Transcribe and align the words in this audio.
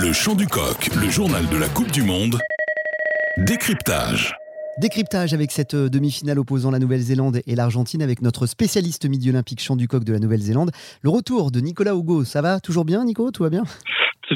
Le 0.00 0.12
chant 0.12 0.36
du 0.36 0.46
coq, 0.46 0.90
le 1.02 1.10
journal 1.10 1.48
de 1.48 1.56
la 1.56 1.68
Coupe 1.68 1.90
du 1.90 2.02
Monde. 2.02 2.38
Décryptage. 3.38 4.36
Décryptage 4.80 5.34
avec 5.34 5.50
cette 5.50 5.74
euh, 5.74 5.88
demi-finale 5.88 6.38
opposant 6.38 6.70
la 6.70 6.78
Nouvelle-Zélande 6.78 7.40
et 7.44 7.56
l'Argentine 7.56 8.00
avec 8.00 8.22
notre 8.22 8.46
spécialiste 8.46 9.08
midi 9.08 9.30
olympique 9.30 9.60
chant 9.60 9.74
du 9.74 9.88
coq 9.88 10.04
de 10.04 10.12
la 10.12 10.20
Nouvelle-Zélande. 10.20 10.70
Le 11.02 11.10
retour 11.10 11.50
de 11.50 11.58
Nicolas 11.58 11.94
Hugo, 11.94 12.22
ça 12.22 12.42
va 12.42 12.60
toujours 12.60 12.84
bien 12.84 13.04
Nico? 13.04 13.32
Tout 13.32 13.42
va 13.42 13.50
bien? 13.50 13.64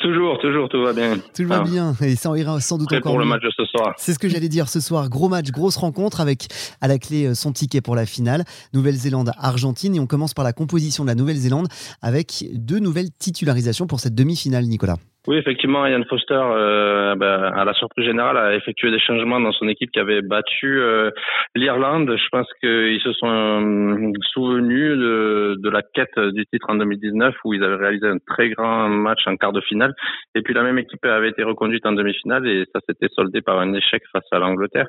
Toujours, 0.00 0.38
toujours, 0.38 0.68
tout 0.68 0.80
va 0.80 0.92
bien. 0.92 1.18
Tout 1.34 1.46
va 1.46 1.62
bien, 1.62 1.92
et 2.02 2.14
ça 2.14 2.30
ira 2.36 2.60
sans 2.60 2.78
doute 2.78 2.86
Prêt 2.86 2.98
encore 2.98 3.12
pour 3.12 3.18
le 3.18 3.24
match 3.24 3.42
de 3.42 3.50
ce 3.50 3.64
soir. 3.64 3.94
C'est 3.96 4.12
ce 4.12 4.18
que 4.20 4.28
j'allais 4.28 4.48
dire 4.48 4.68
ce 4.68 4.80
soir. 4.80 5.08
Gros 5.08 5.28
match, 5.28 5.50
grosse 5.50 5.76
rencontre 5.76 6.20
avec 6.20 6.46
à 6.80 6.86
la 6.86 6.98
clé 6.98 7.24
euh, 7.24 7.34
son 7.34 7.52
ticket 7.52 7.80
pour 7.80 7.96
la 7.96 8.06
finale. 8.06 8.44
Nouvelle-Zélande-Argentine. 8.74 9.96
Et 9.96 10.00
on 10.00 10.06
commence 10.06 10.34
par 10.34 10.44
la 10.44 10.52
composition 10.52 11.02
de 11.02 11.08
la 11.08 11.14
Nouvelle-Zélande 11.16 11.66
avec 12.00 12.44
deux 12.52 12.78
nouvelles 12.78 13.10
titularisations 13.18 13.88
pour 13.88 13.98
cette 13.98 14.14
demi-finale, 14.14 14.66
Nicolas. 14.66 14.98
Oui, 15.28 15.36
effectivement, 15.36 15.86
Ian 15.86 16.04
Foster, 16.08 16.40
euh, 16.40 17.14
ben, 17.14 17.52
à 17.54 17.62
la 17.66 17.74
surprise 17.74 18.06
générale, 18.06 18.38
a 18.38 18.54
effectué 18.54 18.90
des 18.90 18.98
changements 18.98 19.38
dans 19.38 19.52
son 19.52 19.68
équipe 19.68 19.90
qui 19.90 20.00
avait 20.00 20.22
battu 20.22 20.80
euh, 20.80 21.10
l'Irlande. 21.54 22.10
Je 22.16 22.28
pense 22.32 22.46
qu'ils 22.60 22.98
se 23.02 23.12
sont 23.12 23.28
euh, 23.28 24.10
souvenus 24.32 24.96
de, 24.96 25.56
de 25.62 25.68
la 25.68 25.82
quête 25.82 26.18
du 26.18 26.46
titre 26.46 26.70
en 26.70 26.76
2019 26.76 27.34
où 27.44 27.52
ils 27.52 27.62
avaient 27.62 27.76
réalisé 27.76 28.06
un 28.06 28.16
très 28.26 28.48
grand 28.48 28.88
match 28.88 29.20
en 29.26 29.36
quart 29.36 29.52
de 29.52 29.60
finale. 29.60 29.92
Et 30.34 30.40
puis 30.40 30.54
la 30.54 30.62
même 30.62 30.78
équipe 30.78 31.04
avait 31.04 31.28
été 31.28 31.42
reconduite 31.42 31.84
en 31.84 31.92
demi-finale 31.92 32.48
et 32.48 32.64
ça 32.72 32.80
s'était 32.88 33.12
soldé 33.14 33.42
par 33.42 33.58
un 33.60 33.74
échec 33.74 34.02
face 34.10 34.24
à 34.32 34.38
l'Angleterre. 34.38 34.86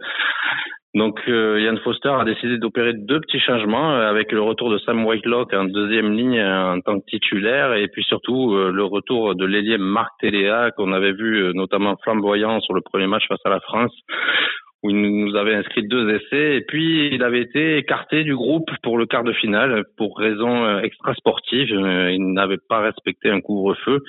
Donc 0.95 1.19
euh, 1.27 1.61
Ian 1.61 1.77
Foster 1.83 2.09
a 2.09 2.25
décidé 2.25 2.57
d'opérer 2.57 2.93
deux 2.93 3.19
petits 3.19 3.39
changements 3.39 3.93
euh, 3.93 4.09
avec 4.09 4.31
le 4.31 4.41
retour 4.41 4.71
de 4.71 4.79
Sam 4.79 5.05
Whitelock 5.05 5.53
en 5.53 5.65
deuxième 5.65 6.13
ligne 6.13 6.41
en 6.41 6.79
tant 6.81 6.99
que 6.99 7.05
titulaire 7.05 7.73
et 7.73 7.87
puis 7.89 8.03
surtout 8.03 8.55
euh, 8.55 8.71
le 8.71 8.83
retour 8.83 9.35
de 9.35 9.45
l'ailier 9.45 9.77
Marc 9.77 10.09
Téléa 10.19 10.71
qu'on 10.71 10.91
avait 10.91 11.13
vu 11.13 11.43
euh, 11.43 11.53
notamment 11.53 11.95
flamboyant 12.03 12.59
sur 12.61 12.73
le 12.73 12.81
premier 12.81 13.05
match 13.05 13.27
face 13.27 13.45
à 13.45 13.49
la 13.49 13.59
France 13.59 13.93
où 14.81 14.89
il 14.89 15.25
nous 15.25 15.35
avait 15.35 15.55
inscrit 15.55 15.85
deux 15.87 16.09
essais 16.15 16.57
et 16.57 16.61
puis 16.61 17.09
il 17.13 17.23
avait 17.23 17.41
été 17.41 17.77
écarté 17.77 18.23
du 18.23 18.35
groupe 18.35 18.69
pour 18.81 18.97
le 18.97 19.05
quart 19.05 19.23
de 19.23 19.33
finale 19.33 19.83
pour 19.97 20.17
raisons 20.17 20.63
euh, 20.63 20.79
extrasportives. 20.81 21.73
Euh, 21.73 22.11
Il 22.11 22.33
n'avait 22.33 22.59
pas 22.69 22.79
respecté 22.79 23.29
un 23.29 23.41
couvre-feu 23.41 23.99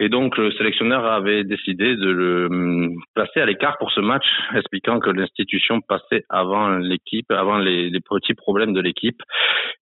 et 0.00 0.08
donc 0.08 0.36
le 0.36 0.52
sélectionneur 0.52 1.04
avait 1.04 1.44
décidé 1.44 1.96
de 1.96 2.08
le 2.08 2.46
hum, 2.46 2.94
placer 3.14 3.40
à 3.40 3.46
l'écart 3.46 3.76
pour 3.78 3.90
ce 3.90 4.00
match, 4.00 4.24
expliquant 4.54 5.00
que 5.00 5.10
l'institution 5.10 5.80
passait 5.80 6.24
avant 6.28 6.78
l'équipe, 6.78 7.30
avant 7.30 7.58
les, 7.58 7.90
les 7.90 8.00
petits 8.00 8.34
problèmes 8.34 8.72
de 8.72 8.80
l'équipe. 8.80 9.20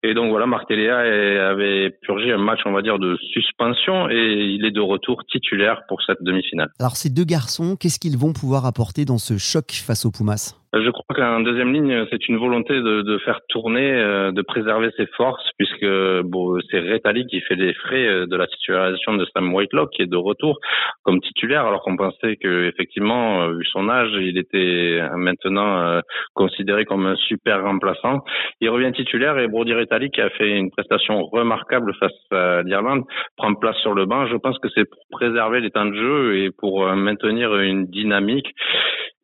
Et 0.04 0.14
donc 0.14 0.30
voilà, 0.30 0.46
Marc 0.46 0.70
avait 0.72 1.90
purgé 2.02 2.32
un 2.32 2.38
match, 2.38 2.60
on 2.66 2.72
va 2.72 2.82
dire, 2.82 3.00
de 3.00 3.18
suspension 3.34 4.10
et 4.10 4.56
il 4.56 4.66
est 4.66 4.72
de 4.72 4.82
retour 4.82 5.24
titulaire 5.26 5.82
pour 5.88 6.02
cette 6.04 6.22
demi-finale. 6.22 6.70
Alors 6.80 6.96
ces 6.96 7.10
deux 7.10 7.24
garçons, 7.24 7.76
qu'est-ce 7.76 8.00
qu'ils 8.00 8.18
vont 8.18 8.34
pouvoir 8.34 8.66
apporter 8.66 9.06
dans 9.06 9.18
ce 9.18 9.38
choc 9.38 9.72
face 9.72 10.06
aux 10.06 10.12
Pumas? 10.12 10.56
Je 10.76 10.90
crois 10.90 11.16
qu'en 11.16 11.40
deuxième 11.40 11.72
ligne, 11.72 12.06
c'est 12.12 12.28
une 12.28 12.36
volonté 12.36 12.74
de, 12.74 13.02
de 13.02 13.18
faire 13.20 13.40
tourner, 13.48 13.94
euh, 13.94 14.34
de 14.34 14.42
préserver 14.42 14.90
ses 14.98 15.06
forces, 15.16 15.50
puisque 15.58 15.86
bon, 16.24 16.60
c'est 16.70 16.82
Retali 16.82 17.26
qui 17.28 17.40
fait 17.40 17.56
les 17.56 17.74
frais 17.74 18.06
euh, 18.06 18.26
de 18.28 18.36
la 18.36 18.46
titularisation 18.46 19.14
de 19.14 19.26
Sam 19.34 19.54
Whitelock, 19.54 19.92
qui 19.92 20.02
est 20.02 20.12
de 20.12 20.18
retour 20.18 20.60
comme 21.04 21.22
titulaire, 21.22 21.66
alors 21.66 21.82
qu'on 21.82 21.96
pensait 21.96 22.36
que 22.36 22.68
effectivement, 22.68 23.44
euh, 23.44 23.54
vu 23.54 23.64
son 23.72 23.88
âge, 23.88 24.10
il 24.20 24.38
était 24.38 25.00
maintenant 25.16 26.02
considéré 26.34 26.84
comme 26.84 27.06
un 27.06 27.16
super 27.16 27.64
remplaçant. 27.64 28.26
Il 28.60 28.70
revient 28.70 28.92
titulaire 28.92 29.38
et 29.40 29.48
Brody 29.48 29.74
Retali, 29.74 30.12
qui 30.12 30.20
a 30.20 30.30
fait 30.32 30.58
une 30.58 30.72
prestation 30.72 31.24
remarquable 31.24 31.94
face 32.02 32.12
à 32.32 32.64
l'Irlande, 32.64 33.04
prend 33.38 33.54
place 33.56 33.78
sur 33.78 33.94
le 33.94 34.06
banc. 34.06 34.28
Je 34.28 34.36
pense 34.36 34.60
que 34.60 34.68
c'est 34.76 34.90
pour 34.90 35.00
préserver 35.12 35.62
les 35.62 35.72
temps 35.72 35.86
de 35.86 35.96
jeu 35.96 36.38
et 36.38 36.50
pour 36.52 36.86
maintenir 36.96 37.56
une 37.56 37.86
dynamique 37.86 38.54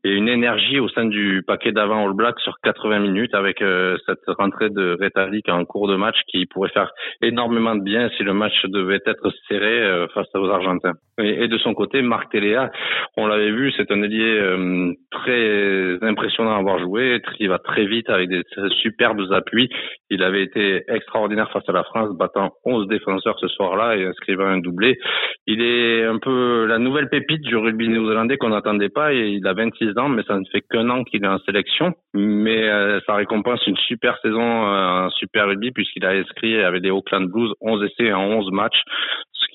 et 0.04 0.12
une 0.12 0.28
énergie 0.28 0.80
au 0.80 0.90
sein 0.90 1.06
du 1.06 1.44
paquet 1.46 1.72
d'avant 1.72 2.08
All 2.08 2.14
Black 2.14 2.40
sur 2.40 2.56
80 2.64 3.00
minutes 3.00 3.36
avec 3.36 3.62
euh, 3.62 3.98
cette 4.06 4.24
rentrée 4.28 4.70
de 4.70 4.98
Retalik 5.00 5.48
en 5.50 5.64
cours 5.66 5.88
de 5.88 5.96
match 5.96 6.16
qui 6.28 6.46
pourrait 6.46 6.70
faire 6.70 6.92
énormément 7.22 7.76
de 7.76 7.84
bien 7.84 8.10
si 8.18 8.24
le 8.24 8.34
match 8.34 8.66
devait 8.66 9.00
être 9.06 9.32
serré 9.48 9.84
euh, 9.84 10.08
face 10.14 10.28
aux 10.34 10.50
Argentins. 10.50 10.94
Et, 11.20 11.44
et, 11.44 11.48
de 11.48 11.58
son 11.60 11.74
côté, 11.74 12.02
Marc 12.02 12.32
Téléa, 12.32 12.72
on 13.18 13.28
l'avait 13.28 13.52
vu, 13.52 13.74
c'est 13.76 13.92
un 13.92 14.02
ailier 14.04 14.40
euh, 14.40 14.94
très 15.12 15.98
impressionnant 16.02 16.56
à 16.56 16.60
avoir 16.60 16.80
joué, 16.80 17.22
il 17.40 17.50
va 17.50 17.60
très 17.60 17.86
vite 17.86 18.10
avec 18.10 18.30
des 18.30 18.42
superbes 18.82 19.22
appuis. 19.32 19.70
Il 20.10 20.24
avait 20.24 20.44
été 20.44 20.84
extraordinaire 20.88 21.52
face 21.52 21.68
à 21.68 21.74
la 21.74 21.84
France, 21.84 22.16
battant 22.18 22.52
11 22.64 22.88
défenseurs 22.88 23.38
ce 23.40 23.48
soir-là 23.50 23.98
et 23.98 24.06
inscrivant 24.06 24.46
un 24.46 24.60
doublé. 24.60 24.98
Il 25.46 25.62
est 25.62 26.06
un 26.06 26.20
peu 26.20 26.66
la 26.66 26.78
nouvelle 26.78 27.10
pépite 27.10 27.42
du 27.42 27.58
rugby 27.58 27.90
néo-zélandais 27.90 28.38
qu'on 28.38 28.50
n'attendait 28.50 28.90
pas 28.90 29.14
et 29.14 29.28
il 29.28 29.46
a 29.46 29.54
26 29.54 29.98
ans, 29.98 30.08
mais 30.08 30.24
ça 30.24 30.38
ne 30.38 30.46
fait 30.52 30.62
qu'un 30.62 30.90
an 30.90 31.04
qu'il 31.04 31.24
est 31.24 31.28
en 31.28 31.40
sélection. 31.40 31.94
Mais 32.14 32.70
euh, 32.70 33.02
ça 33.06 33.16
récompense 33.16 33.66
une 33.68 33.78
super 33.78 34.18
saison 34.22 34.40
euh, 34.40 35.08
en 35.08 35.10
super 35.10 35.48
rugby 35.48 35.72
puisqu'il 35.72 36.06
a 36.06 36.12
inscrit 36.12 36.62
avec 36.62 36.82
les 36.82 36.92
Auckland 36.92 37.28
Blues 37.30 37.54
11 37.60 37.84
essais 37.84 38.14
en 38.14 38.24
11 38.24 38.52
matchs, 38.52 38.82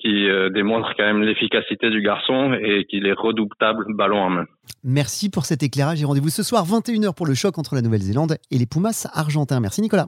qui 0.01 0.29
euh, 0.29 0.49
démontre 0.49 0.93
quand 0.97 1.05
même 1.05 1.21
l'efficacité 1.21 1.89
du 1.89 2.01
garçon 2.01 2.53
et 2.53 2.85
qu'il 2.85 3.05
est 3.05 3.13
redoutable 3.13 3.85
ballon 3.95 4.19
en 4.19 4.29
main. 4.29 4.45
Merci 4.83 5.29
pour 5.29 5.45
cet 5.45 5.63
éclairage 5.63 6.01
et 6.01 6.05
rendez-vous 6.05 6.29
ce 6.29 6.43
soir 6.43 6.65
21h 6.65 7.15
pour 7.15 7.25
le 7.25 7.33
choc 7.33 7.57
entre 7.57 7.75
la 7.75 7.81
Nouvelle-Zélande 7.81 8.37
et 8.51 8.57
les 8.57 8.65
Pumas 8.65 9.07
argentins. 9.13 9.59
Merci 9.59 9.81
Nicolas. 9.81 10.07